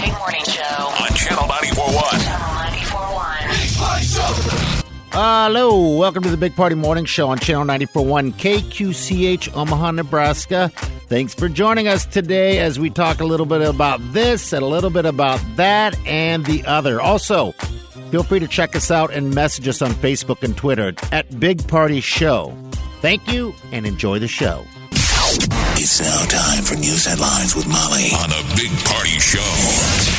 [0.00, 2.20] Party Morning Show on Channel 941.
[2.20, 4.84] Channel 941.
[5.12, 10.72] Hello, welcome to the Big Party Morning Show on Channel 941 KQCH, Omaha, Nebraska.
[11.08, 14.66] Thanks for joining us today as we talk a little bit about this and a
[14.66, 17.02] little bit about that and the other.
[17.02, 17.52] Also,
[18.10, 21.68] feel free to check us out and message us on Facebook and Twitter at Big
[21.68, 22.56] Party Show.
[23.02, 24.64] Thank you and enjoy the show.
[25.82, 29.40] It's now time for news headlines with Molly on the Big Party Show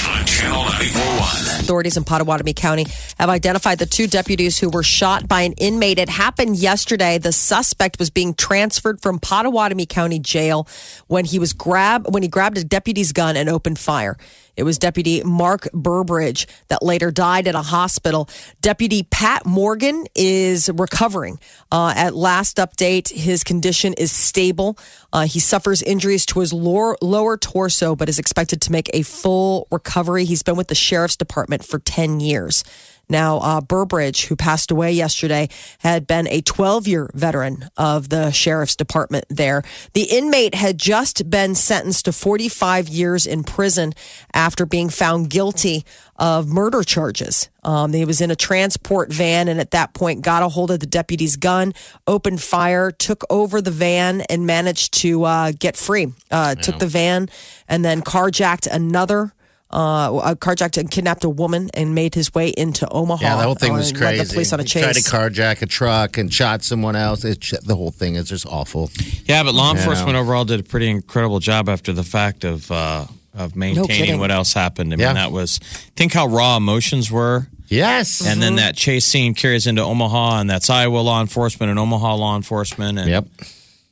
[0.09, 1.59] on Channel 941.
[1.59, 2.87] Authorities in Pottawattamie County
[3.19, 5.99] have identified the two deputies who were shot by an inmate.
[5.99, 7.19] It happened yesterday.
[7.19, 10.67] The suspect was being transferred from Pottawattamie County Jail
[11.05, 14.17] when he was grab when he grabbed a deputy's gun and opened fire.
[14.57, 18.29] It was Deputy Mark Burbridge that later died at a hospital.
[18.61, 21.39] Deputy Pat Morgan is recovering.
[21.71, 24.77] Uh, at last update, his condition is stable.
[25.13, 29.01] Uh, he suffers injuries to his lower, lower torso, but is expected to make a
[29.03, 30.25] full recovery.
[30.25, 32.63] He's been with the sheriff's department for 10 years.
[33.11, 38.31] Now, uh, Burbridge, who passed away yesterday, had been a 12 year veteran of the
[38.31, 39.63] sheriff's department there.
[39.93, 43.91] The inmate had just been sentenced to 45 years in prison
[44.33, 45.83] after being found guilty
[46.15, 47.49] of murder charges.
[47.63, 50.79] Um, he was in a transport van and at that point got a hold of
[50.79, 51.73] the deputy's gun,
[52.07, 56.13] opened fire, took over the van, and managed to uh, get free.
[56.29, 57.27] Uh, Took the van
[57.67, 59.33] and then carjacked another
[59.73, 63.23] uh, carjacked and kidnapped a woman and made his way into Omaha.
[63.23, 64.23] Yeah, the whole thing uh, was and crazy.
[64.23, 67.23] The police on a He tried to carjack a truck and shot someone else.
[67.23, 68.89] It's, the whole thing is just awful.
[69.25, 69.79] Yeah, but law Yeah.
[69.79, 74.19] enforcement overall did a pretty incredible job after the fact of uh, of maintaining kidding.
[74.19, 74.91] what else happened.
[74.91, 75.13] I mean, Yeah.
[75.13, 75.59] that was
[75.95, 78.19] think how raw emotions were, Yes.
[78.19, 78.39] and Mm-hmm.
[78.41, 82.35] then that chase scene carries into Omaha, and that's Iowa law enforcement and Omaha law
[82.35, 82.99] enforcement.
[82.99, 83.27] And Yep.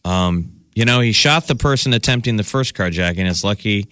[0.03, 3.29] Um, you know, he shot the person attempting the first carjacking.
[3.29, 3.87] It's lucky,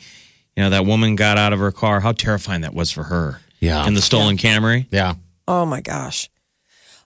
[0.58, 2.00] you know, that woman got out of her car.
[2.00, 3.40] How terrifying that was for her.
[3.60, 3.88] Yeah.
[3.88, 4.88] in the stolen Camry.
[4.92, 5.16] Yeah.
[5.48, 6.30] Oh my gosh.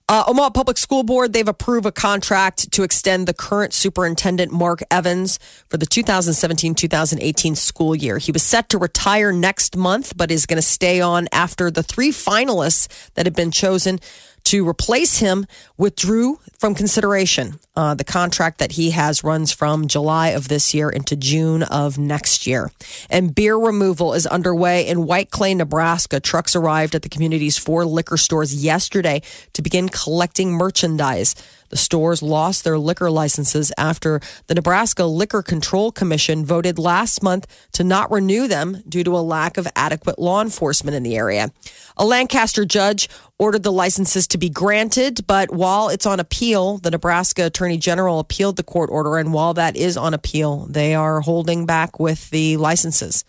[0.09, 4.81] Uh, Omaha Public School Board, they've approved a contract to extend the current superintendent, Mark
[4.91, 8.17] Evans, for the 2017 2018 school year.
[8.17, 11.84] He was set to retire next month, but is going to stay on after the
[11.84, 14.00] three finalists that have been chosen
[14.45, 15.45] to replace him
[15.81, 17.59] withdrew from consideration.
[17.75, 21.97] Uh, the contract that he has runs from July of this year into June of
[21.97, 22.69] next year.
[23.09, 26.19] And beer removal is underway in White Clay, Nebraska.
[26.19, 31.33] Trucks arrived at the community's four liquor stores yesterday to begin collecting merchandise.
[31.69, 37.47] The stores lost their liquor licenses after the Nebraska Liquor Control Commission voted last month
[37.71, 41.49] to not renew them due to a lack of adequate law enforcement in the area.
[41.95, 43.07] A Lancaster judge
[43.39, 48.19] ordered the licenses to be granted, but while it's on appeal, the Nebraska Attorney General
[48.19, 52.29] appealed the court order, and while that is on appeal, they are holding back with
[52.31, 53.23] the licenses.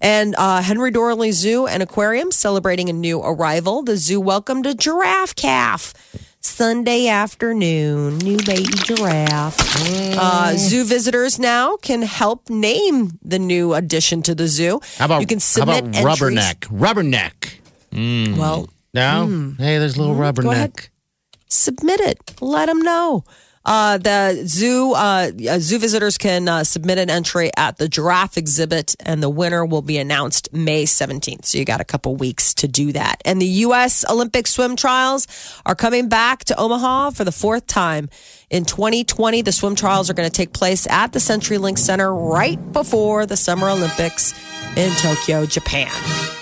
[0.00, 3.82] And uh, Henry Doorly Zoo and Aquarium celebrating a new arrival.
[3.82, 5.94] The zoo welcomed a giraffe calf.
[6.40, 9.56] Sunday afternoon, new baby giraffe.
[10.18, 14.78] Uh, zoo visitors now can help name the new addition to the zoo.
[14.98, 16.04] How about, you can how submit about entries.
[16.04, 17.30] rubberneck?
[17.92, 18.36] Rubberneck.
[18.38, 19.54] Well, No?
[19.58, 20.34] Hey, there's a little ahead.
[20.36, 20.88] rubberneck.
[21.54, 22.40] Submit it.
[22.40, 23.24] Let them know.
[23.66, 28.36] Uh, the zoo uh, uh, zoo visitors can uh, submit an entry at the giraffe
[28.36, 31.46] exhibit, and the winner will be announced May 17th.
[31.46, 33.22] So you got a couple weeks to do that.
[33.24, 34.04] And the U.S.
[34.10, 35.26] Olympic swim trials
[35.64, 38.10] are coming back to Omaha for the fourth time.
[38.54, 42.56] In 2020, the swim trials are going to take place at the CenturyLink Center right
[42.72, 44.32] before the Summer Olympics
[44.76, 45.90] in Tokyo, Japan.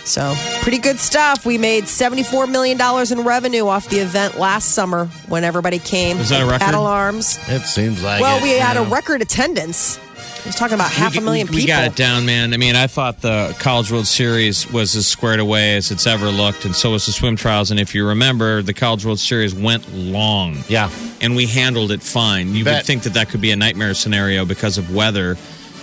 [0.04, 1.46] So, pretty good stuff.
[1.46, 2.78] We made $74 million
[3.10, 6.18] in revenue off the event last summer when everybody came.
[6.18, 6.60] Was that a record?
[6.60, 7.38] Paddle arms.
[7.48, 9.98] It seems like Well, it, we had a record attendance.
[10.42, 11.68] I was talking about half we, a million we, we people.
[11.76, 12.52] got it down, man.
[12.52, 16.30] I mean, I thought the College World Series was as squared away as it's ever
[16.30, 17.70] looked, and so was the swim trials.
[17.70, 20.56] And if you remember, the College World Series went long.
[20.68, 20.90] Yeah.
[21.20, 22.54] and we handled it fine.
[22.56, 25.36] You would think that that could be a nightmare scenario because of weather.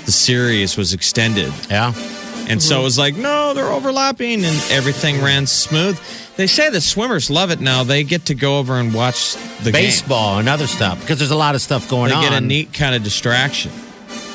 [0.06, 1.94] The series was extended, Yeah.
[2.50, 5.98] and so it was like, no, they're overlapping, and everything ran smooth.
[6.36, 7.84] They say the swimmers love it now.
[7.84, 9.84] They get to go over and watch the game.
[9.84, 12.24] Baseball and other stuff because there's a lot of stuff going They on.
[12.24, 13.72] get a neat kind of distraction.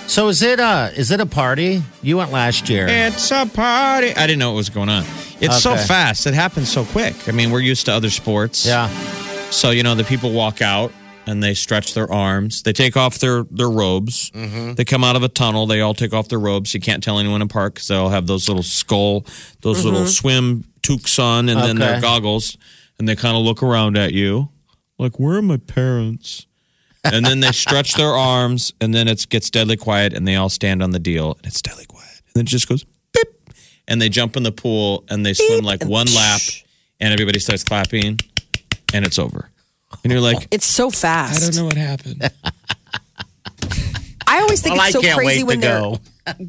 [0.07, 1.83] So is it uh is it a party?
[2.03, 2.87] You went last year.
[2.89, 4.15] It's a party.
[4.15, 5.03] I didn't know what was going on.
[5.41, 6.27] It's so fast.
[6.27, 7.29] It happens so quick.
[7.29, 8.65] I mean, we're used to other sports.
[8.67, 8.89] yeah.
[9.51, 10.93] So you know, the people walk out
[11.27, 12.63] and they stretch their arms.
[12.63, 14.31] They take off their their robes.
[14.33, 14.75] Mm-hmm.
[14.75, 15.67] They come out of a tunnel.
[15.67, 16.75] They all take off their robes.
[16.75, 19.25] You can't tell anyone apart because they all have those little skull,
[19.63, 22.03] those little swim toques on, and then their Mm-hmm.
[22.03, 22.57] Goggles.
[22.99, 24.51] And they kind of look around at you,
[24.99, 26.47] like, "Where are my parents?"
[27.05, 30.49] And then they stretch their arms, and then it gets deadly quiet, and they all
[30.49, 32.23] stand on the deal, and it's deadly quiet.
[32.27, 33.29] And then it just goes beep,
[33.87, 36.41] and they jump in the pool, and they swim like one lap,
[37.01, 38.19] and everybody starts clapping,
[38.95, 39.51] and it's over.
[40.03, 41.43] And you're like, It's so fast.
[41.43, 42.23] I don't know what happened.
[44.27, 45.99] I always think Well, I it's so can't crazy wait when to they're go.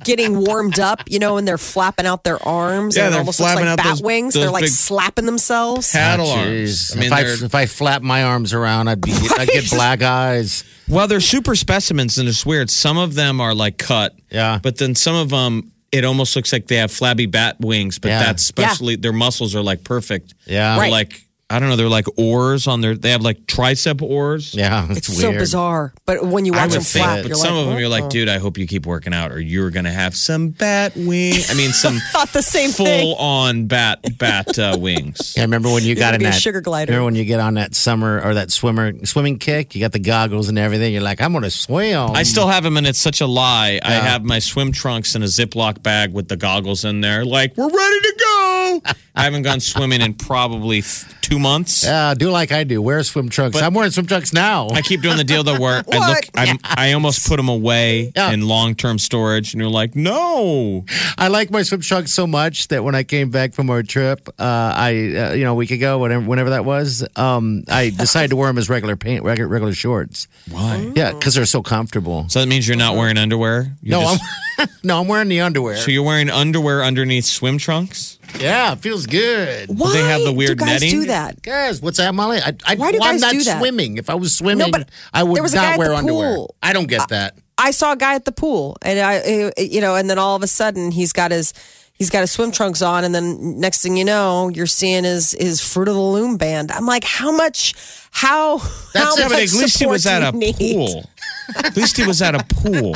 [0.03, 2.95] Getting warmed up, you know, and they're flapping out their arms.
[2.95, 4.33] Yeah, and it they're almost looks flapping like out bat those- wings.
[4.33, 5.91] those they're like slapping themselves.
[5.91, 6.91] Paddle Oh, arms.
[6.95, 10.01] I mean, if I if I flap my arms around, I'd be I'd get black
[10.01, 10.63] eyes.
[10.87, 12.69] well, they're super specimens, and it's weird.
[12.69, 14.59] Some of them are like cut, Yeah.
[14.61, 18.09] but then some of them, it almost looks like they have flabby bat wings, but
[18.09, 18.23] Yeah.
[18.23, 20.33] that's especially their muscles are like perfect.
[20.45, 20.77] Yeah.
[20.77, 20.91] Right.
[20.91, 21.75] like I don't know.
[21.75, 22.95] They're like oars on their.
[22.95, 24.55] They have like tricep oars.
[24.55, 25.93] Yeah, it's, It's so bizarre.
[26.05, 27.89] But when you watch would them think, flap, but you're some like, of them, you're
[27.89, 31.35] like, dude, I hope you keep working out, or you're gonna have some bat wing.
[31.47, 33.15] I mean, some thought the same full thing.
[33.19, 35.35] on bat bat uh, wings.
[35.35, 36.91] Yeah, I remember when you got gonna in a that sugar glider.
[36.91, 39.75] Remember when you get on that summer or that swimmer swimming kick?
[39.75, 40.93] You got the goggles and everything.
[40.93, 42.09] You're like, I'm gonna swim.
[42.11, 43.79] I still have them, and it's such a lie.
[43.83, 47.23] I have my swim trunks in a Ziploc bag with the goggles in there.
[47.23, 48.34] Like, we're ready to go.
[49.15, 50.83] I haven't gone swimming in probably
[51.21, 51.83] two months.
[51.83, 52.81] Yeah, do like I do.
[52.81, 53.61] Wear swim trunks.
[53.61, 54.67] I'm wearing swim trunks now.
[54.69, 58.31] I keep doing the deal though where I look, I almost put them away Yeah.
[58.31, 60.85] in long term storage, and you're like, no.
[61.17, 64.27] I like my swim trunks so much that when I came back from our trip,
[64.39, 64.43] uh,
[64.75, 68.35] I uh, you know a week ago, whatever, whenever that was, um, I decided to
[68.35, 70.27] wear them as regular paint, regular, regular shorts.
[70.51, 70.91] Why?
[70.95, 72.27] Yeah, because they're so comfortable.
[72.29, 73.75] So that means you're not wearing underwear.
[73.81, 74.23] You're No, just-
[74.59, 75.77] I'm no, I'm wearing the underwear.
[75.77, 78.14] so you're wearing underwear underneath swim trunks.
[78.39, 79.69] Yeah, it feels good.
[79.69, 80.99] Why they have the weird do guys netting?
[81.01, 81.41] do that?
[81.41, 82.39] Guys, what's that, Molly?
[82.39, 83.59] I, I, Why do well, I'm guys not do that?
[83.59, 83.97] swimming.
[83.97, 85.95] If I was swimming, but I would there was a guy not at wear the
[85.95, 86.35] underwear.
[86.35, 86.55] pool.
[86.61, 87.37] I don't get that.
[87.57, 90.43] I saw a guy at the pool, and I, you know, and then all of
[90.43, 91.53] a sudden he's got his
[91.93, 95.31] he's got his swim trunks on, and then next thing you know, you're seeing his
[95.39, 96.71] his Fruit of the Loom band.
[96.71, 97.73] I'm like, how much?
[98.11, 98.57] How?
[98.57, 100.55] how it, Yeah, much but at least he was at a need?
[100.57, 101.09] pool.
[101.57, 102.95] At least he was at a pool.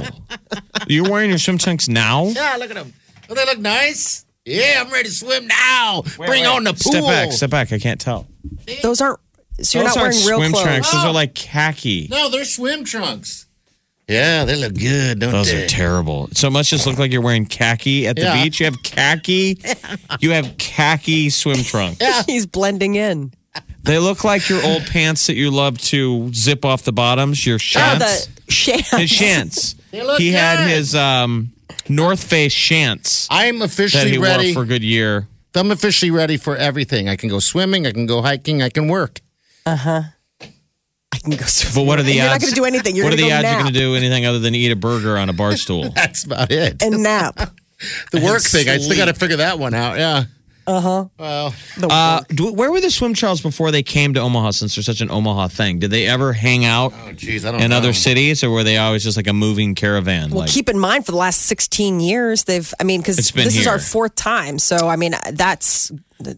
[0.88, 2.26] You're wearing your swim trunks now?
[2.26, 2.92] Yeah, look at them.
[3.28, 4.26] Don't they look nice?
[4.50, 6.04] Yeah, I'm ready to swim now.
[6.18, 6.92] Bring on the pool.
[6.92, 7.72] Step back, step back.
[7.74, 8.28] I can't tell.
[8.82, 9.20] Those aren't.
[9.62, 10.64] So you're Those not aren't wearing real swim clothes.
[10.66, 10.92] trunks.
[10.92, 12.08] Those are like khaki.
[12.10, 13.46] No, they're swim trunks.
[14.08, 15.38] Yeah, they look good, don't they?
[15.38, 15.66] Those they?
[15.66, 16.30] are terrible.
[16.34, 18.44] So much just look like you're wearing khaki at the Yeah.
[18.44, 18.60] beach.
[18.60, 19.60] You have khaki.
[20.20, 22.04] You have khaki swim trunks.
[22.26, 23.34] He's blending in.
[23.84, 27.46] They look like your old pants that you love to zip off the bottoms.
[27.46, 28.00] Your Oh, shants.
[28.00, 28.98] the shants.
[29.00, 29.76] his shants.
[29.92, 30.70] They look he had good.
[30.70, 31.52] his um,
[31.90, 34.54] North Face shants I'm that officially he ready.
[34.54, 35.28] wore for good year.
[35.56, 37.10] I'm officially ready for everything.
[37.10, 37.88] I can go swimming.
[37.88, 38.62] I can go hiking.
[38.62, 39.20] I can work.
[39.66, 40.02] Uh huh.
[41.12, 41.46] I can go.
[41.46, 41.74] swim.
[41.74, 42.24] But what are the odds?
[42.24, 42.32] You're odds?
[42.34, 42.96] not going to do anything.
[42.96, 44.72] You're what are the to odds go you're going to do anything other than eat
[44.72, 45.90] a burger on a bar stool?
[45.96, 46.82] That's about it.
[46.84, 47.36] and nap.
[48.12, 49.98] the work thing, I still got to figure that one out.
[49.98, 50.26] Yeah.
[50.70, 54.52] Uh, do, where were the swim trials before they came to Omaha?
[54.52, 57.62] Since they're such an Omaha thing, did they ever hang out Oh, jeez, I don't
[57.62, 57.78] in know.
[57.78, 60.30] other cities, or were they always just like a moving caravan?
[60.30, 63.58] Well, like, keep in mind for the last 16 years, they've, I mean, because this
[63.58, 64.60] is our fourth time.
[64.60, 65.92] So, I mean, that's.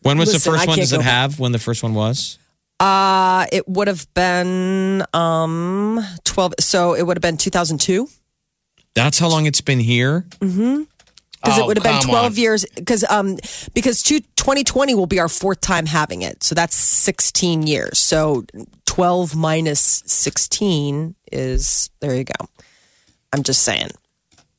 [0.03, 0.77] when was listen, the I first one?
[0.79, 2.37] Does it go- have when the first one was?
[2.79, 6.53] Uh, it would have been um 12.
[6.59, 8.09] So it would have been 2002
[8.95, 10.25] That's how long it's been here.
[11.43, 12.33] Because Oh, it would have been 12 on.
[12.35, 13.37] years because um
[13.73, 16.43] because two, 2020 will be our fourth time having it.
[16.43, 17.99] So that's 16 years.
[17.99, 18.45] So
[18.85, 22.45] 12 minus 16 is there you go.
[23.33, 23.89] I'm just saying.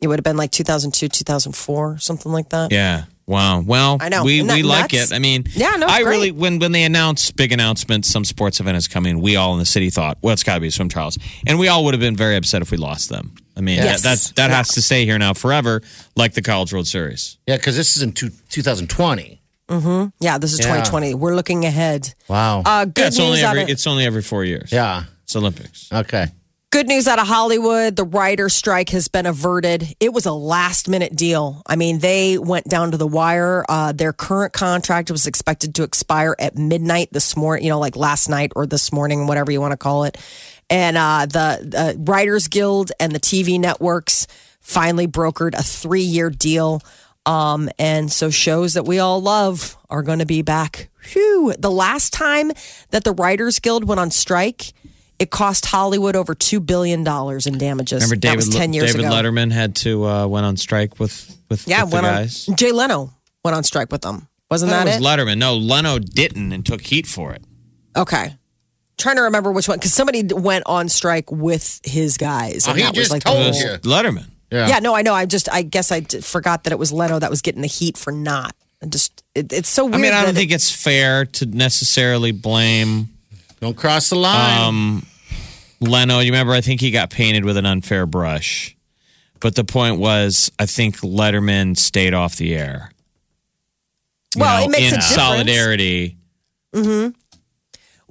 [0.01, 2.73] It would have been like 2002, 2004, something like that.
[2.73, 3.05] Yeah.
[3.27, 3.61] Wow.
[3.61, 4.25] Well, I know.
[4.25, 5.13] we we like it.
[5.13, 6.11] I mean, Yeah, no, I great.
[6.11, 9.21] really when when they announced big announcements, some sports event is coming.
[9.21, 11.69] We all in the city thought, well, it's got to be swim trials, and we
[11.69, 13.35] all would have been very upset if we lost them.
[13.57, 14.03] I mean, Yes.
[14.03, 15.83] that that, that has to stay here now forever,
[16.17, 17.37] like the College World Series.
[17.47, 19.41] Yeah, because this is in two, 2020.
[20.21, 20.67] Yeah, this is Yeah.
[20.67, 21.15] 2020.
[21.15, 22.15] We're looking ahead.
[22.29, 22.63] Wow.
[22.65, 24.71] Uh, good Yeah, it's news only every of, it's only every four years.
[24.73, 25.05] yeah.
[25.25, 25.89] it's Olympics.
[25.93, 26.27] Okay.
[26.71, 27.97] Good news out of Hollywood.
[27.97, 29.95] The writer's strike has been averted.
[30.01, 31.61] It was a last minute deal.
[31.67, 33.63] I mean, they went down to the wire.
[33.69, 37.95] Uh, their current contract was expected to expire at midnight this morning, you know, like
[37.95, 40.17] last night or this morning, whatever you want to call it.
[40.73, 44.27] And uh, the, the Writers Guild and the TV networks
[44.61, 46.81] finally brokered a three year deal.
[47.27, 50.89] Um, and so shows that we all love are going to be back.
[51.13, 51.55] Whew.
[51.59, 52.51] The last time
[52.91, 54.73] that the Writers Guild went on strike,
[55.19, 58.03] It cost Hollywood over two billion dollars in damages.
[58.03, 59.15] Remember that David was ten years David ago.
[59.15, 62.13] Letterman had to uh, went on strike with with, yeah, with went on.
[62.15, 62.47] guys.
[62.57, 63.13] Jay Leno
[63.45, 64.27] went on strike with them.
[64.51, 65.03] Wasn't that it was it?
[65.03, 65.39] Letterman.
[65.39, 67.45] No, Leno didn't and took heat for it.
[67.97, 68.37] okay.
[69.03, 72.67] Trying to remember which one because somebody went on strike with his guys.
[72.67, 74.27] Oh, and he that was just like told the whole- was Letterman.
[74.51, 74.79] Yeah.
[74.81, 75.13] no, I know.
[75.15, 77.69] I just, I guess I d- forgot that it was Leno that was getting the
[77.69, 78.55] heat for not.
[78.83, 79.95] I just, it, it's so weird.
[79.95, 83.09] I mean, I don't that- think it's fair to necessarily blame
[83.61, 84.63] Don't cross the line.
[84.69, 85.07] um,
[85.81, 86.19] Leno.
[86.21, 86.53] You remember?
[86.53, 88.77] I think he got painted with an unfair brush.
[89.41, 92.93] But the point was, I think Letterman stayed off the air.
[94.37, 95.15] You Well, know, it makes in a difference.
[95.15, 96.17] solidarity.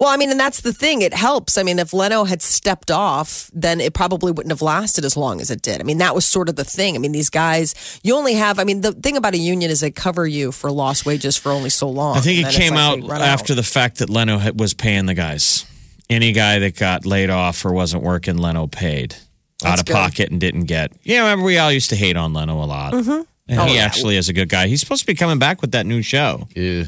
[0.01, 1.03] Well, I mean, and that's the thing.
[1.03, 1.59] It helps.
[1.59, 5.39] I mean, if Leno had stepped off, then it probably wouldn't have lasted as long
[5.39, 5.79] as it did.
[5.79, 6.95] I mean, that was sort of the thing.
[6.95, 9.81] I mean, these guys, you only have, I mean, the thing about a union is
[9.81, 12.17] they cover you for lost wages for only so long.
[12.17, 14.73] I think it came like out they run after the fact that Leno had- was
[14.73, 15.65] paying the guys.
[16.09, 19.15] Any guy that got laid off or wasn't working, Leno paid
[19.63, 19.93] out of good.
[19.93, 20.93] pocket and didn't get.
[21.03, 22.93] Yeah, remember we all used to hate on Leno a lot.
[22.93, 23.21] Mm-hmm.
[23.49, 23.85] And Oh, he yeah.
[23.85, 24.65] actually is a good guy.
[24.67, 26.47] He's supposed to be coming back with that new show.
[26.55, 26.85] Yeah.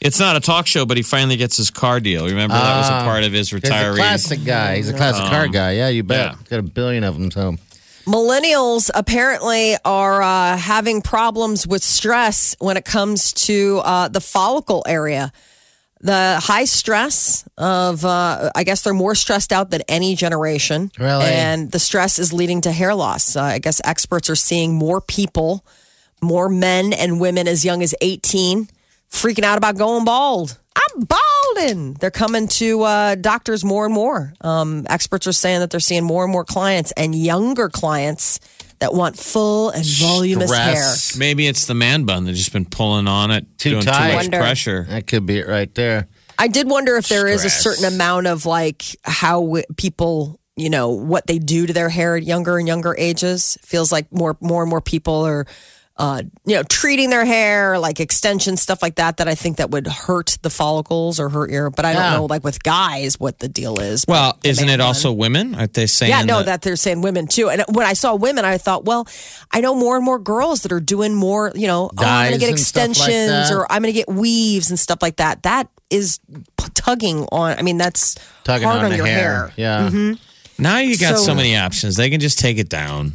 [0.00, 2.26] It's not a talk show, but he finally gets his car deal.
[2.26, 3.96] Remember that was a part of his He's a retiree.
[3.96, 4.76] classic guy.
[4.76, 5.72] He's a classic car guy.
[5.72, 6.32] Yeah, you bet.
[6.32, 6.38] yeah.
[6.50, 7.30] Got a billion of them.
[7.30, 7.56] So
[8.06, 14.84] Millennials apparently are uh, having problems with stress when it comes to uh, the follicle
[14.86, 15.32] area.
[16.02, 20.92] The high stress of, uh, I guess they're more stressed out than any generation.
[20.98, 21.24] Really?
[21.24, 23.34] And the stress is leading to hair loss.
[23.34, 25.64] Uh, I guess experts are seeing more people,
[26.22, 28.68] more men and women as young as 18,
[29.10, 30.58] freaking out about going bald.
[30.76, 31.94] I'm balding.
[31.94, 34.34] They're coming to uh, doctors more and more.
[34.40, 38.40] Um, experts are saying that they're seeing more and more clients and younger clients
[38.78, 41.12] that want full and voluminous Stress.
[41.14, 41.18] hair.
[41.18, 44.08] Maybe it's the man bun that's just been pulling on it, Too doing tight.
[44.10, 44.38] too much Wonder.
[44.38, 44.86] pressure.
[44.90, 46.08] that could be it right there.
[46.38, 47.78] I did wonder if there is a Stress.
[47.78, 52.16] certain amount of like how w- people, you know, what they do to their hair
[52.16, 53.56] at younger and younger ages.
[53.62, 55.46] Feels like more, more and more people are,
[55.98, 59.16] uh, you know, treating their hair like extensions, stuff like that.
[59.16, 61.70] That I think that would hurt the follicles or hurt your.
[61.70, 62.16] But I don't Yeah.
[62.16, 64.04] know, like with guys, what the deal is.
[64.06, 65.54] Well, isn't it also women?
[65.54, 66.10] Aren't they saying?
[66.10, 67.48] Yeah, no, that they're saying women too.
[67.48, 69.08] And when I saw women, I thought, well,
[69.50, 72.40] I know more and more girls that are doing more, you know, oh, I'm going
[72.40, 75.44] to get stuff like extensions or I'm going to get weaves and stuff like that.
[75.44, 79.52] That is p- tugging on, I mean, that's Tugging hard on, on, your hair.
[79.56, 79.88] hair.
[79.90, 80.14] Yeah.
[80.58, 81.96] Now you got so, So- many options.
[81.96, 83.14] They can just take it down.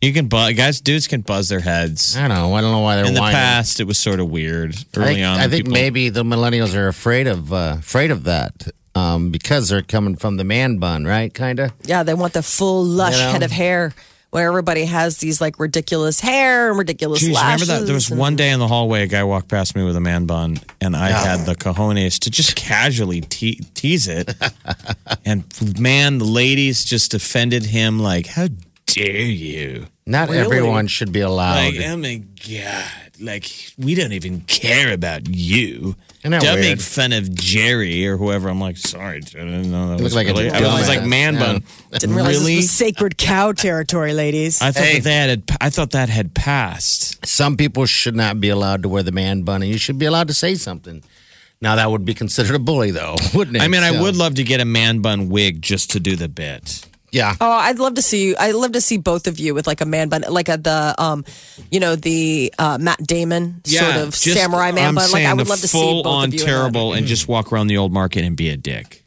[0.00, 2.16] You can buzz, guys, dudes can buzz their heads.
[2.16, 2.54] I don't know.
[2.54, 3.34] I don't know why they're In the whining.
[3.34, 4.76] past, it was sort of weird.
[4.96, 8.12] I Early think, on, I think people- maybe the millennials are afraid of uh, afraid
[8.12, 11.34] of that um, because they're coming from the man bun, right?
[11.34, 11.72] Kind of.
[11.84, 13.32] Yeah, they want the full lush You know?
[13.32, 13.92] head of hair
[14.30, 17.66] where everybody has these like ridiculous hair and ridiculous Jeez, remember lashes.
[17.68, 17.84] that?
[17.86, 20.00] There was and- one day in the hallway, a guy walked past me with a
[20.00, 24.32] man bun, and I had the cojones to just casually te- tease it.
[25.24, 25.44] and
[25.80, 28.46] man, the ladies just offended him like, "How
[28.94, 30.40] dare you!" Not Really?
[30.40, 31.74] everyone should be allowed.
[31.74, 32.84] Like, oh my god!
[33.20, 35.96] Like, we don't even care about you.
[36.24, 36.60] Isn't don't weird?
[36.60, 38.48] make fun of Jerry or whoever.
[38.48, 40.50] I'm like, sorry, I didn't know that Looked was like a really.
[40.50, 41.40] I was like, man Yeah.
[41.40, 41.64] bun.
[41.92, 42.54] Didn't realize really?
[42.56, 44.60] this was sacred cow territory, ladies.
[44.62, 44.94] I thought Hey.
[45.00, 45.42] that they had.
[45.60, 47.24] I thought that had passed.
[47.26, 50.06] Some people should not be allowed to wear the man bun, and you should be
[50.06, 51.02] allowed to say something.
[51.60, 53.62] Now that would be considered a bully, though, wouldn't it?
[53.62, 56.28] I mean, I would love to get a man bun wig just to do the
[56.28, 56.86] bit.
[57.10, 57.34] Yeah.
[57.40, 58.36] Oh, I'd love to see you.
[58.38, 60.94] I'd love to see both of you with like a man bun, like a the
[60.98, 61.24] um,
[61.70, 65.10] you know, the uh, Matt Damon sort of just- samurai man I'm bun.
[65.10, 66.40] Like I saying would love to see full both on of you.
[66.40, 69.04] in terrible and just walk around the old market and be a dick.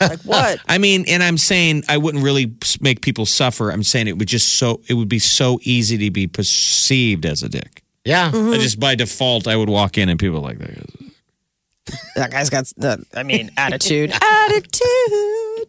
[0.00, 0.58] Like what?
[0.68, 3.70] I mean, and I'm saying I wouldn't really make people suffer.
[3.70, 7.42] I'm saying it would just so it would be so easy to be perceived as
[7.44, 7.82] a dick.
[8.04, 8.30] Yeah.
[8.30, 8.52] Mm-hmm.
[8.54, 10.88] I just by default, I would walk in and people are like that.
[12.16, 14.10] that guy's got the, I mean, attitude.
[14.20, 14.70] attitude.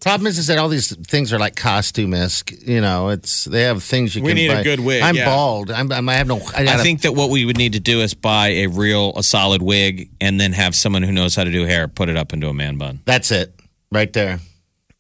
[0.06, 2.52] Problem is, is that all these things are like costume esque.
[2.62, 4.36] You know, it's they have things you We can.
[4.36, 5.26] need a good wig, I'm yeah.
[5.26, 5.72] bald.
[5.72, 6.08] I'm, I'm.
[6.08, 6.38] I have no.
[6.56, 9.14] I, I gotta- think that what we would need to do is buy a real,
[9.16, 12.18] a solid wig, and then have someone who knows how to do hair put it
[12.18, 13.00] up into a man bun.
[13.06, 13.56] that's it,
[13.92, 14.40] right there.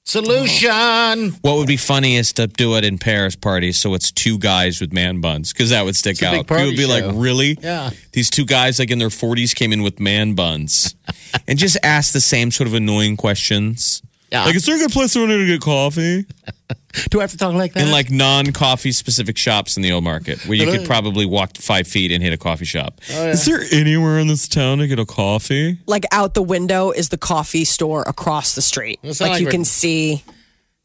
[0.07, 1.31] Solution.
[1.41, 4.81] What would be funny is to do it in Paris parties, so it's two guys
[4.81, 6.33] with man buns, because that would stick out.
[6.33, 7.57] People would be party like, "Really?
[7.61, 7.91] Yeah.
[8.13, 10.95] These two guys, like in their forties, came in with man buns,
[11.47, 14.01] and just ask the same sort of annoying questions.
[14.31, 14.45] Yeah.
[14.45, 16.25] Like, is there a good place around here to get coffee?
[17.09, 17.83] Do I have to talk like that?
[17.85, 21.87] In like non-coffee specific shops in the old market, where you could probably walk five
[21.87, 23.01] feet and hit a coffee shop.
[23.13, 25.77] Oh, Is there anywhere in this town to get a coffee?
[25.87, 28.99] Like out the window is the coffee store across the street.
[29.03, 30.23] Like, like you we're- can see.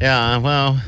[0.01, 0.37] yeah.
[0.39, 0.81] Well.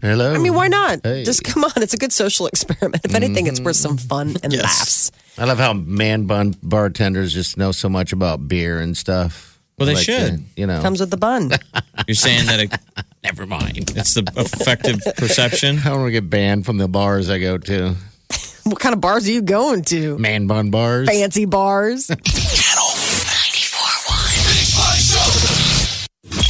[0.00, 0.32] Hello.
[0.32, 1.00] I mean, why not?
[1.04, 1.24] Hey.
[1.24, 1.72] Just come on.
[1.76, 3.04] It's a good social experiment.
[3.04, 4.52] If anything, it's worth some fun and mm-hmm.
[4.52, 4.62] Yes.
[4.64, 5.12] laughs.
[5.38, 9.49] I love how man bun bartenders just know so much about beer and stuff.
[9.80, 10.32] Well, they Like, should.
[10.34, 10.82] uh, you know.
[10.82, 11.50] Comes with the bun.
[12.06, 12.70] You're saying that it,
[13.24, 13.78] Never mind.
[13.96, 15.78] it's the effective perception.
[15.78, 17.94] I don't want to get banned from the bars I go to.
[18.64, 20.18] what kind of bars are you going to?
[20.18, 21.08] Man bun bars.
[21.08, 22.08] Fancy bars.
[22.08, 24.52] Channel 94.1.
[24.52, 26.40] Big Party Show.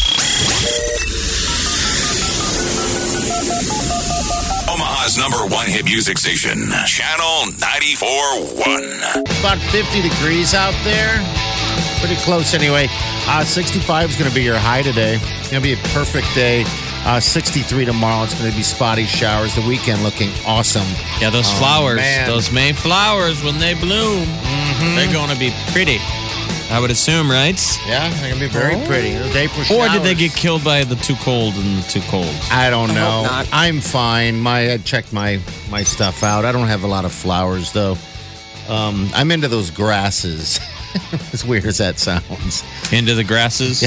[4.70, 6.58] Omaha's number one hit music station.
[6.86, 9.40] Channel 94.1.
[9.40, 11.18] About 50 degrees out there.
[12.00, 12.86] Pretty close anyway.
[13.28, 15.16] Uh, 65 is going to be your high today.
[15.20, 16.64] It's going to be a perfect day.
[17.04, 18.24] Uh, 63 tomorrow.
[18.24, 19.54] It's going to be spotty showers.
[19.54, 20.86] The weekend looking awesome.
[21.20, 22.26] Yeah, those Oh, flowers, man.
[22.28, 24.24] those May flowers, when they bloom,
[24.96, 25.98] they're going to be pretty.
[26.70, 27.60] I would assume, right?
[27.86, 29.14] Yeah, they're going to be very pretty.
[29.14, 29.80] Those April showers.
[29.80, 32.32] Or did they get killed by the too cold and the too cold?
[32.50, 33.24] I don't know.
[33.24, 33.48] not.
[33.52, 34.40] I'm fine.
[34.40, 35.40] My I checked my
[35.70, 36.44] my stuff out.
[36.46, 37.96] I don't have a lot of flowers though.
[38.68, 40.60] Um, I'm into those grasses.
[41.32, 42.64] as weird as that sounds.
[42.92, 43.82] Into the grasses?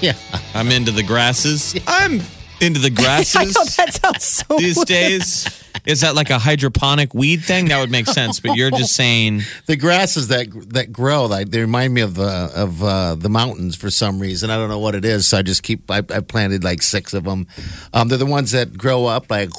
[0.00, 0.14] Yeah.
[0.54, 1.74] I'm into the grasses.
[1.86, 2.20] I'm
[2.60, 4.88] into the I grasses know that sounds so these weird.
[4.88, 5.62] days.
[5.84, 7.68] Is that like a hydroponic weed thing?
[7.68, 8.40] That would make sense.
[8.40, 12.48] But you're just saying, The grasses that that grow, like they remind me of uh,
[12.54, 14.50] of uh, the mountains for some reason.
[14.50, 15.26] I don't know what it is.
[15.26, 15.88] So I just keep.
[15.90, 17.46] I, I planted like six of them.
[17.92, 19.50] Um, they're the ones that grow up like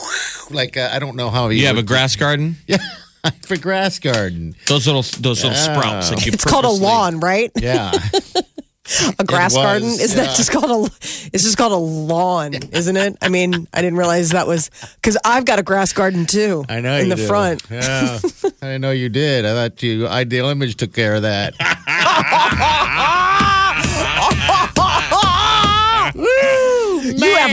[0.50, 2.58] like uh, I don't know how you have a grass garden?
[2.68, 2.78] Yeah,
[3.45, 4.55] for grass garden.
[4.67, 6.12] Those little those little sprouts.
[6.12, 7.51] Like you It's called a purposely- lawn, right?
[7.55, 7.91] Yeah,
[9.19, 9.89] A grass was, garden.
[9.89, 10.24] Is yeah.
[10.24, 10.91] that just called a?
[11.33, 13.17] It's just called a lawn, isn't it?
[13.21, 16.63] I mean, I didn't realize that was because I've got a grass garden too.
[16.69, 17.27] I know in you the do.
[17.27, 17.63] front.
[17.69, 18.19] Yeah,
[18.62, 19.45] I know you did.
[19.45, 21.53] I thought you Ideal Image took care of that.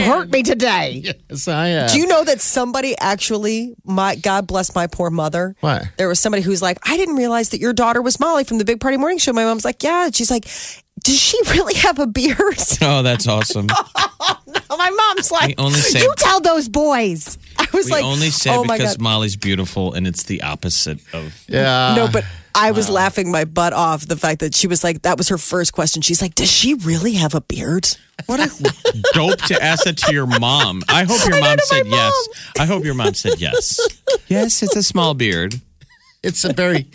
[0.05, 1.01] hurt me today.
[1.29, 5.55] yes, I uh, Do you know that somebody actually, my God bless my poor mother.
[5.59, 5.83] What?
[5.97, 8.65] There was somebody who's like, I didn't realize that your daughter was Molly from the
[8.65, 9.33] Big Party Morning Show.
[9.33, 10.09] My mom's like, yeah.
[10.13, 10.45] She's like,
[11.03, 12.37] does she really have a beard?
[12.81, 13.67] Oh, that's awesome.
[14.69, 17.37] No, my mom's like, only say- you tell those boys.
[17.59, 18.97] I was We like, only say oh because.
[18.99, 21.33] Molly's beautiful and it's the opposite of.
[21.47, 21.93] Yeah.
[21.95, 22.23] No, but
[22.55, 25.37] I was laughing my butt off the fact that she was like, that was her
[25.37, 26.01] first question.
[26.01, 27.87] She's like, does she really have a beard?
[28.27, 28.73] What a
[29.13, 30.81] dope to ask that to your mom.
[30.87, 32.27] I hope your I mom to my said yes.
[32.57, 33.79] I hope your mom said yes.
[34.27, 35.59] Yes, it's a small beard.
[36.23, 36.87] it's a very,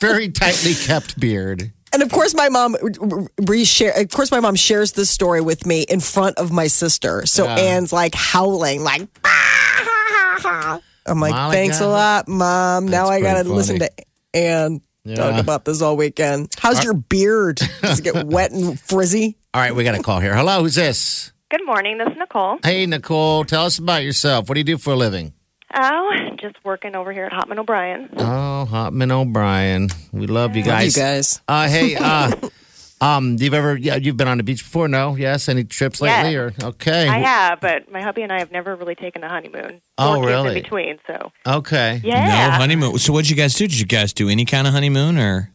[0.00, 1.72] very tightly kept beard.
[1.92, 3.98] And of course, my mom reshare.
[3.98, 7.24] Of course, my mom shares this story with me in front of my sister.
[7.24, 9.08] So Anne's like howling, like.
[9.24, 12.86] Ah, I'm like, Molly thanks a lot, mom.
[12.86, 13.90] now I got to pretty listen to
[14.34, 14.82] Anne
[15.16, 16.54] talk about this all weekend.
[16.58, 17.60] How's your beard?
[17.82, 19.36] Does it get wet and frizzy?
[19.54, 20.34] All right, we got a call here.
[20.36, 21.32] Hello, who's this?
[21.50, 21.98] Good morning.
[21.98, 22.58] This is Nicole.
[22.62, 24.48] Hey, Nicole, tell us about yourself.
[24.48, 25.32] What do you do for a living?
[25.74, 28.08] Oh, just working over here at Hotman O'Brien.
[28.16, 29.88] Oh, Hotman O'Brien.
[30.12, 30.96] We love you Love guys.
[30.96, 31.42] you guys.
[31.48, 32.32] Uh, hey, uh,
[33.00, 34.88] um, you've ever yeah, you've been on the beach before?
[34.88, 35.48] No, yes.
[35.48, 36.32] Any trips lately?
[36.32, 36.52] Yes.
[36.62, 39.80] Or okay, I have, but my hubby and I have never really taken a honeymoon.
[39.98, 40.56] Oh, Or really?
[40.56, 42.00] In between, so okay.
[42.04, 42.98] yeah, No honeymoon.
[42.98, 43.66] So what'd you guys do?
[43.66, 45.50] Did you guys do any kind of honeymoon or?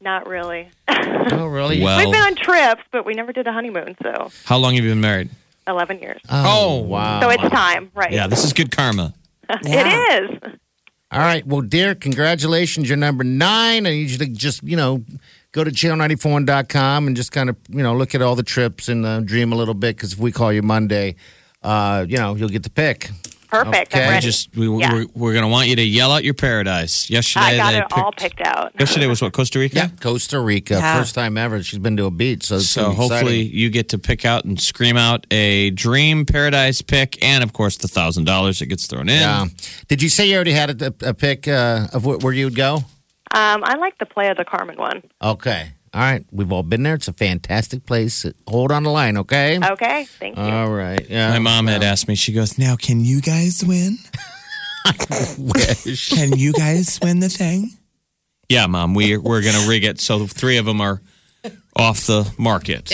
[0.00, 0.68] not really.
[0.88, 1.82] Oh, really?
[1.84, 3.96] Well, We've been on trips, but we never did a honeymoon.
[4.02, 5.28] So how long have you been married?
[5.66, 6.20] eleven years.
[6.30, 7.20] Oh, wow.
[7.20, 8.10] so it's time, right?
[8.10, 9.12] Yeah, this is good karma.
[9.50, 10.52] it is.
[11.10, 11.46] All right.
[11.46, 12.88] Well, dear, congratulations.
[12.88, 13.86] You're number nine.
[13.86, 15.04] I need you to just, you know,
[15.52, 19.04] go to channel941.com and just kind of, you know, look at all the trips and
[19.06, 21.16] uh, dream a little bit because if we call you Monday,
[21.62, 23.10] uh, you know, you'll get the pick.
[23.48, 23.94] Perfect.
[23.94, 24.02] Okay.
[24.02, 24.26] I'm We ready.
[24.26, 24.92] just we, Yeah.
[24.92, 27.08] we're, we're gonna want you to yell out your paradise.
[27.08, 28.72] Yesterday I got they it all picked- picked out.
[28.78, 29.76] Yesterday was what Costa Rica.
[29.76, 29.88] Yeah.
[30.02, 30.74] Costa Rica.
[30.74, 30.98] Yeah.
[30.98, 31.62] First time ever.
[31.62, 32.44] She's been to a beach.
[32.44, 33.58] So, So hopefully exciting.
[33.58, 37.78] you get to pick out and scream out a dream paradise pick, and of course
[37.78, 39.18] the thousand dollars that gets thrown in.
[39.20, 39.46] Yeah.
[39.88, 42.54] Did you say you already had a, a pick uh, of wh- where you would
[42.54, 42.84] go?
[43.34, 45.02] Um, I like the Playa del Carmen one.
[45.22, 45.70] Okay.
[45.94, 46.24] All right.
[46.30, 46.94] We've all been there.
[46.94, 48.26] It's a fantastic place.
[48.46, 49.58] Hold on the line, okay?
[49.62, 50.42] Okay, thank you.
[50.42, 51.04] All right.
[51.08, 51.30] Yeah.
[51.30, 52.14] My mom had asked me.
[52.14, 53.98] She goes, "Now, can you guys win?
[55.38, 56.10] wish.
[56.10, 57.70] Can you guys win the thing?"
[58.48, 58.94] Yeah, mom.
[58.94, 61.00] We we're gonna rig it so three of them are
[61.76, 62.90] off the market.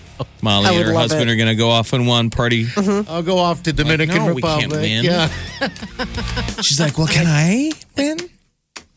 [0.42, 1.32] Molly and her husband it.
[1.32, 2.66] are gonna go off in one party.
[2.76, 4.60] I'll go off to Dominican no, we Republic.
[4.60, 5.04] can't win.
[5.04, 5.28] Yeah.
[6.62, 8.18] She's like, "Well, can I win?"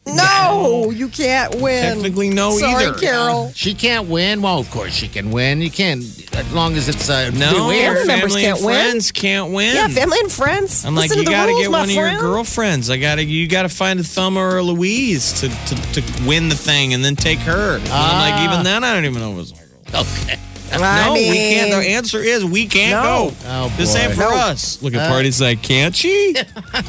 [0.05, 1.95] No, you can't win.
[1.95, 2.59] Technically, no either.
[2.59, 2.97] Sorry, either.
[2.99, 3.51] Carol.
[3.55, 4.41] She can't win.
[4.41, 5.61] Well, of course she can win.
[5.61, 6.01] You can't,
[6.33, 7.95] as long as it's uh, No, weird.
[7.99, 8.65] Family members can't win.
[8.65, 9.75] friends can't win.
[9.75, 10.83] Yeah, family and friends.
[10.83, 12.19] I'm like, Listen you to the got to rules, get my one of your friend.
[12.19, 12.89] girlfriends.
[12.89, 16.27] I got to, you got to find a Thelma or a Louise to, to, to
[16.27, 17.77] win the thing, and then take her.
[17.77, 19.59] And I'm like, even then, I don't even know if it's my
[19.91, 20.01] girl.
[20.01, 20.39] Okay.
[20.81, 21.71] I no, we can't.
[21.71, 23.29] The answer is we can't No.
[23.29, 23.35] go.
[23.45, 23.99] Oh, this boy.
[23.99, 24.35] ain't for No.
[24.35, 24.81] us.
[24.81, 26.35] Look at uh, parties like, can't she?
[26.37, 26.43] I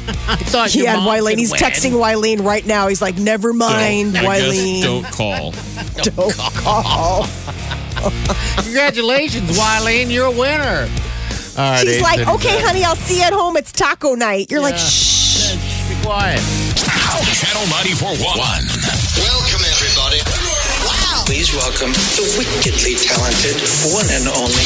[0.47, 1.29] thought your mom Wileen.
[1.31, 1.59] could He's win.
[1.59, 2.87] texting Wileen right now.
[2.87, 4.81] He's like, never mind, I guess Wileen.
[4.81, 5.51] don't call.
[6.03, 7.25] Don't call.
[8.63, 10.11] Congratulations, Wileen.
[10.11, 10.89] You're a winner.
[11.57, 11.79] All right.
[11.87, 13.55] She's like, okay, honey, I'll see you at home.
[13.57, 14.51] It's taco night.
[14.51, 14.79] You're like, Yeah.
[14.79, 15.55] shh.
[15.55, 16.39] Shh, Be quiet.
[16.39, 18.19] Channel 94.1.
[19.17, 20.19] Welcome, everybody.
[21.25, 23.59] Please welcome the wickedly talented
[23.91, 24.65] one and only.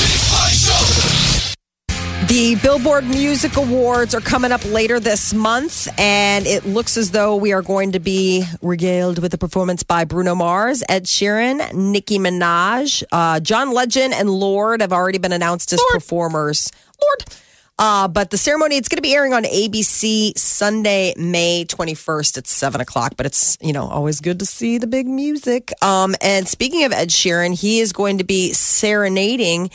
[2.28, 7.38] The Billboard Music Awards are coming up later this month, and it looks as though
[7.38, 12.19] we are going to be regaled with a performance by Bruno Mars, Ed Sheeran, Nicki
[12.19, 16.72] Minaj, uh, John Legend, and Lord have already been announced as performers.
[17.02, 17.36] Lorde.
[17.80, 22.46] Uh, but the ceremony, it's going to be airing on ABC Sunday, May 21st at
[22.48, 23.13] 7 o'clock.
[23.15, 25.72] But it's, you know, always good to see the big music.
[25.82, 29.70] Um, and speaking of Ed Sheeran, he is going to be serenading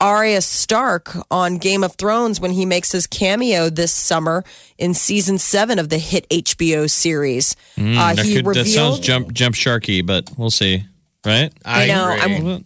[0.00, 4.44] Arya Stark on Game of Thrones when he makes his cameo this summer
[4.76, 7.54] in season seven of the hit HBO series.
[7.78, 10.84] uh, Mm, that, he could, that sounds jump jump sharky, but we'll see.
[11.24, 11.52] Right?
[11.64, 12.34] I, I know, agree.
[12.34, 12.64] I'm-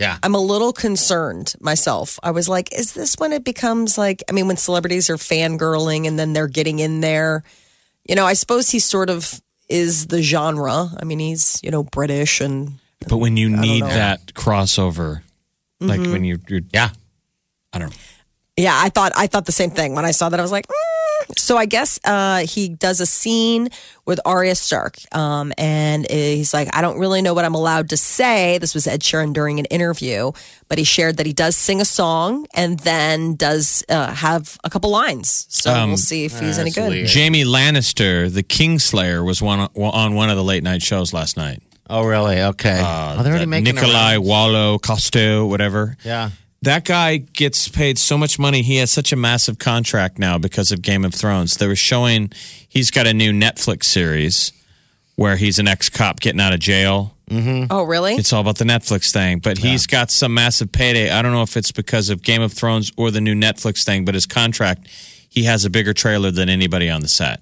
[0.00, 0.18] yeah.
[0.22, 2.18] I'm a little concerned myself.
[2.22, 6.08] I was like, is this when it becomes like, I mean, when celebrities are fangirling
[6.08, 7.44] and then they're getting in there?
[8.08, 10.88] You know, I suppose he sort of is the genre.
[10.98, 15.22] I mean, he's, you know, British and But when you need that crossover,
[15.80, 16.12] like Mm-hmm.
[16.12, 16.90] when you're, you're, yeah.
[17.72, 17.96] I don't know.
[18.60, 20.38] Yeah, I thought I thought the same thing when I saw that.
[20.38, 21.38] I was like, mm.
[21.38, 23.68] so I guess uh, he does a scene
[24.04, 27.96] with Arya Stark, um, and he's like, I don't really know what I'm allowed to
[27.96, 28.58] say.
[28.58, 30.32] This was Ed Sheeran during an interview,
[30.68, 34.70] but he shared that he does sing a song and then does uh, have a
[34.70, 35.46] couple lines.
[35.48, 36.90] So Um, we'll see if he's any good.
[36.90, 37.10] weird.
[37.10, 41.62] Jaime Lannister, the Kingslayer, was one on one of the late night shows last night.
[41.88, 42.40] Oh, really?
[42.40, 42.80] Okay.
[42.80, 44.24] oh, they're already making Nikolai around.
[44.24, 45.96] Wallo Costo, whatever.
[46.04, 46.30] Yeah.
[46.62, 48.60] That guy gets paid so much money.
[48.62, 51.56] He has such a massive contract now because of Game of Thrones.
[51.56, 52.30] They were showing
[52.68, 54.52] he's got a new Netflix series
[55.16, 57.16] where he's an ex cop getting out of jail.
[57.30, 57.66] Mm-hmm.
[57.70, 58.14] Oh, really?
[58.14, 61.10] It's all about the Netflix thing, but he's got some massive payday.
[61.10, 64.04] I don't know if it's because of Game of Thrones or the new Netflix thing,
[64.04, 64.88] but his contract,
[65.28, 67.40] he has a bigger trailer than anybody on the set.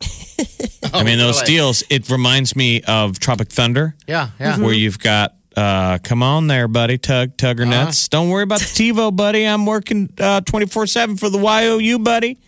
[0.92, 1.52] I mean, oh, those really?
[1.52, 4.30] deals, it reminds me of Tropic Thunder Yeah.
[4.38, 4.58] Yeah.
[4.58, 4.74] where mm-hmm.
[4.74, 9.14] you've got uh come on there buddy tug tugger nuts don't worry about the tivo
[9.14, 12.38] buddy i'm working uh 24-7 for the you buddy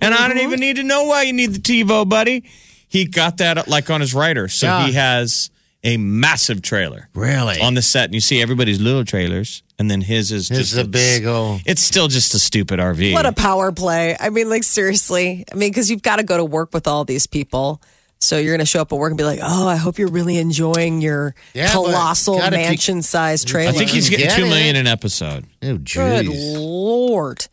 [0.00, 2.44] and i don't even need to know why you need the tivo buddy
[2.88, 4.86] he got that like on his writer so Yeah.
[4.86, 5.50] he has
[5.82, 7.58] a massive trailer Really?
[7.60, 10.72] on the set and you see everybody's little trailers and then his is This just
[10.72, 11.62] is a big old.
[11.64, 14.14] it's still just a stupid rv What a power play.
[14.20, 15.46] I mean, like, seriously.
[15.50, 17.80] I mean, because you've got to go to work with all these people.
[18.22, 20.08] So you're going to show up at work and be like, oh, I hope you're
[20.10, 23.70] really enjoying your Yeah, but colossal gotta keep- mansion sized trailer.
[23.70, 24.80] i think he's getting Get two million it.
[24.80, 26.54] an episode Oh, Good jeez.
[26.58, 27.46] lord.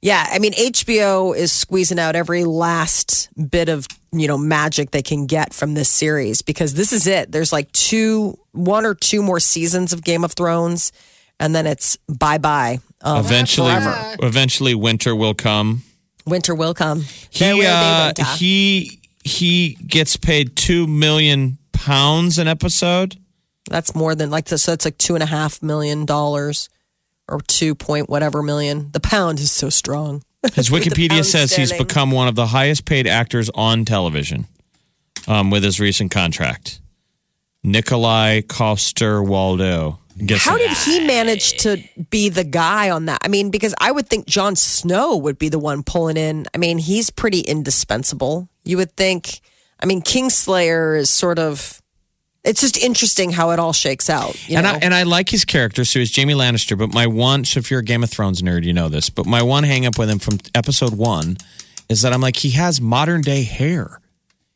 [0.00, 5.02] Yeah, I mean HBO is squeezing out every last bit of, you know, magic they
[5.02, 7.30] can get from this series because this is it.
[7.30, 10.90] There's like two one or two more seasons of Game of Thrones
[11.38, 12.80] and then it's bye-bye.
[13.02, 14.16] Um, eventually forever.
[14.22, 15.84] eventually winter will come
[16.26, 17.04] winter will come.
[17.38, 18.24] There he will be uh, winter.
[18.38, 23.16] he he gets paid two million pounds an episode.
[23.70, 24.62] That's more than like this.
[24.62, 26.68] So that's like two and a half million dollars
[27.28, 28.90] or two point whatever million.
[28.92, 30.22] The pound is so strong.
[30.54, 34.46] His Wikipedia says he's become one of the highest paid actors on television
[35.28, 36.80] um, with his recent contract.
[37.62, 40.00] Nikolai Coster Waldo.
[40.36, 43.20] How did he manage to be the guy on that?
[43.22, 46.46] I mean, because I would think Jon Snow would be the one pulling in.
[46.54, 48.48] I mean, he's pretty indispensable.
[48.64, 49.40] You would think.
[49.80, 51.80] I mean, Kingslayer is sort of.
[52.44, 54.48] It's just interesting how it all shakes out.
[54.48, 54.72] You and know?
[54.72, 56.76] I and I like his character, so he's Jaime Lannister.
[56.76, 59.10] But my one, so if you're a Game of Thrones nerd, you know this.
[59.10, 61.36] But my one hang up with him from episode one
[61.88, 64.01] is that I'm like, he has modern day hair.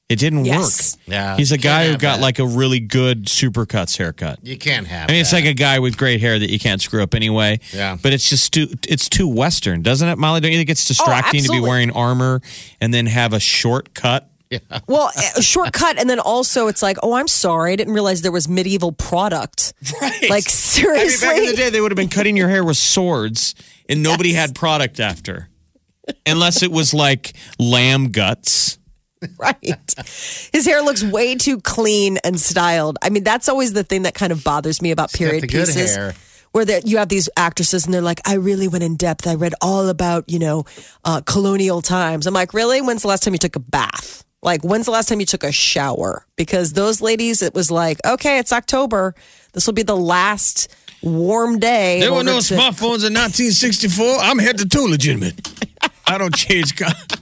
[0.08, 0.94] It didn't Yes.
[0.94, 1.00] work.
[1.06, 2.20] Yeah, he's a guy who got that.
[2.20, 4.38] like a really good supercuts haircut.
[4.42, 5.10] You can't have.
[5.10, 7.58] I mean, it's like a guy with great hair that you can't screw up anyway.
[7.72, 7.96] Yeah.
[8.00, 10.40] But it's just too it's too Western, doesn't it, Molly?
[10.40, 12.40] Don't you think it's oh, distracting to be wearing armor
[12.80, 14.30] and then have a short cut?
[14.48, 14.60] Yeah.
[14.86, 18.30] well, a shortcut, and then also it's like, oh, I'm sorry, I didn't realize there
[18.30, 19.74] was medieval product.
[20.00, 20.22] Right.
[20.22, 22.64] Like I mean, seriously, back in the day, they would have been cutting your hair
[22.64, 23.56] with swords,
[23.88, 25.48] and nobody had product after,
[26.24, 28.78] unless it was like lamb guts.
[29.38, 29.94] right?
[30.52, 32.98] His hair looks way too clean and styled.
[33.02, 35.94] I mean, that's always the thing that kind of bothers me about period pieces.
[35.96, 36.14] hair.
[36.52, 39.26] Where that you have these actresses and they're like, I really went in depth.
[39.26, 40.64] I read all about you know
[41.04, 42.26] uh, colonial times.
[42.26, 42.80] I'm like, really?
[42.80, 44.24] When's the last time you took a bath?
[44.42, 46.24] Like, when's the last time you took a shower?
[46.36, 49.14] Because those ladies, it was like, okay, it's October.
[49.52, 52.00] This will be the last warm day.
[52.00, 54.18] There were no to- smartphones in 1964.
[54.20, 55.64] I'm head to toe legitimate.
[56.06, 56.74] I don't change.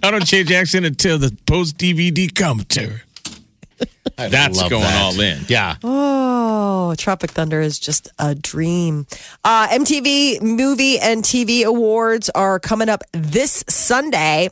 [0.03, 3.01] I don't change accent until the post DVD commentary.
[4.17, 5.03] I That's love going that.
[5.03, 5.41] all in.
[5.49, 5.77] Yeah.
[5.83, 9.07] Oh, Tropic Thunder is just a dream.
[9.43, 14.51] Uh, MTV Movie and TV Awards are coming up this Sunday.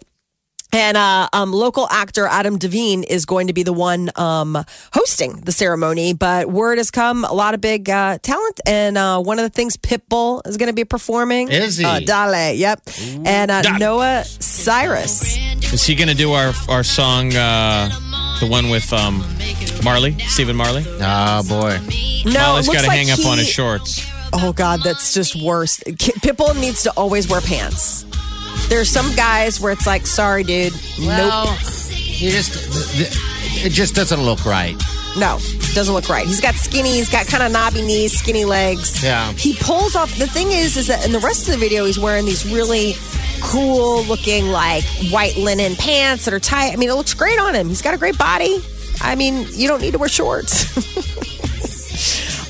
[0.74, 4.56] And uh, um, local actor Adam Devine is going to be the one um,
[4.92, 6.14] hosting the ceremony.
[6.14, 8.60] But word has come a lot of big uh, talent.
[8.66, 11.50] And uh, one of the things Pitbull is going to be performing.
[11.50, 11.84] Is he?
[11.84, 12.80] Uh, Dale, yep.
[13.24, 13.78] And uh, Dale.
[13.78, 15.36] Noah Cyrus.
[15.72, 17.90] Is he going to do our our song, uh,
[18.40, 19.22] the one with um,
[19.84, 20.84] Marley, Stephen Marley?
[20.86, 21.78] Oh, boy.
[22.24, 24.06] No, Molly's it looks got to like hang up on his shorts.
[24.32, 25.80] Oh God, that's just worse.
[25.80, 28.06] Pitbull needs to always wear pants.
[28.68, 31.58] There's some guys where it's like, sorry, dude, Well, nope,
[31.96, 32.54] you just,
[33.64, 34.74] it just doesn't look right.
[35.18, 35.38] no,
[35.74, 36.26] doesn't look right.
[36.26, 39.02] He's got skinny, he's got kind of knobby knees, skinny legs.
[39.02, 39.30] Yeah.
[39.32, 40.16] He pulls off.
[40.16, 42.94] The thing is, is that in the rest of the video, he's wearing these really
[43.42, 46.72] cool looking like white linen pants that are tight.
[46.72, 47.68] I mean, it looks great on him.
[47.68, 48.56] He's got a great body.
[49.02, 50.72] I mean, you don't need to wear shorts.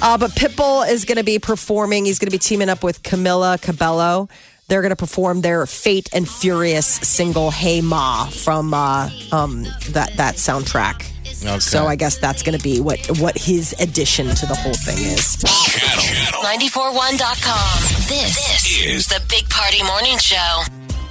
[0.05, 2.05] Uh, but Pitbull is going to be performing.
[2.07, 4.29] He's going to be teaming up with Camila Cabello.
[4.68, 10.12] They're going to perform their Fate and Furious single "Hey Ma" from uh, um, that
[10.16, 11.09] that soundtrack.
[11.44, 11.59] Okay.
[11.59, 14.98] So I guess that's going to be what what his addition to the whole thing
[14.98, 15.37] is.
[15.37, 17.83] Channel, channel 941.com.
[18.09, 20.62] This, this is is the Big Party Morning Show.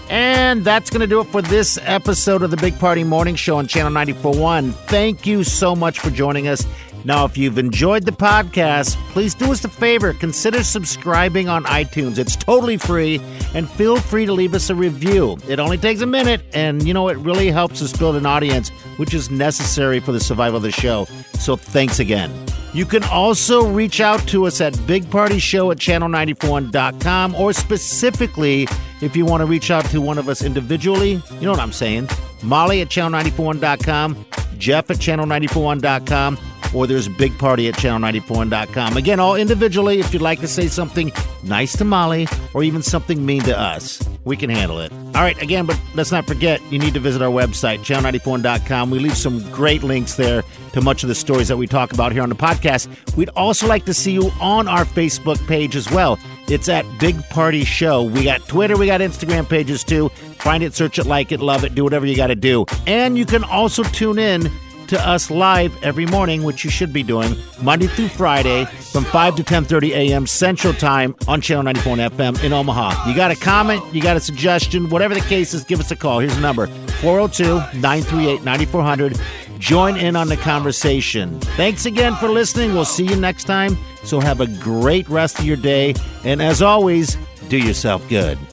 [0.10, 3.58] And that's going to do it for this episode of the Big Party Morning Show
[3.58, 4.74] on Channel 941.
[4.74, 6.66] Thank you so much for joining us.
[7.04, 10.14] Now, if you've enjoyed the podcast, please do us a favor.
[10.14, 12.18] Consider subscribing on iTunes.
[12.18, 13.20] It's totally free,
[13.54, 15.38] and feel free to leave us a review.
[15.48, 18.70] It only takes a minute, and you know, it really helps us build an audience,
[18.98, 21.06] which is necessary for the survival of the show.
[21.40, 22.32] So, thanks again.
[22.74, 28.66] You can also reach out to us at bigpartyshow at channel941.com or specifically
[29.02, 31.22] if you want to reach out to one of us individually.
[31.32, 32.08] You know what I'm saying.
[32.44, 34.26] Molly at channel941.com,
[34.58, 36.38] Jeff at channel941.com,
[36.74, 38.97] or there's Big Party at channel941.com.
[38.97, 41.12] Again, all individually if you'd like to say something
[41.43, 44.08] nice to Molly or even something mean to us.
[44.24, 44.91] We can handle it.
[44.91, 48.91] All right, again, but let's not forget, you need to visit our website, channel94.com.
[48.91, 50.43] We leave some great links there
[50.74, 52.88] to much of the stories that we talk about here on the podcast.
[53.17, 56.19] We'd also like to see you on our Facebook page as well.
[56.47, 58.04] It's at Big Party Show.
[58.04, 60.10] We got Twitter, we got Instagram pages too.
[60.39, 62.65] Find it, search it, like it, love it, do whatever you got to do.
[62.88, 64.52] And you can also tune in
[64.92, 69.38] to us live every morning, which you should be doing Monday through Friday from 5
[69.38, 70.28] to 10:30 a.m.
[70.28, 73.10] Central Time on Channel 94 FM in Omaha.
[73.10, 75.96] You got a comment, you got a suggestion, whatever the case is, give us a
[75.96, 76.20] call.
[76.20, 79.18] Here's the number: 402-938-9400.
[79.60, 81.40] Join in on the conversation.
[81.56, 82.74] Thanks again for listening.
[82.74, 83.78] We'll see you next time.
[84.04, 85.94] So have a great rest of your day,
[86.26, 88.38] and as always, do yourself good.